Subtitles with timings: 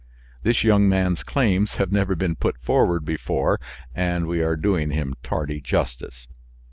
[0.41, 3.59] This young man's claims have never been put forward before,
[3.93, 6.25] and we are doing him tardy justice.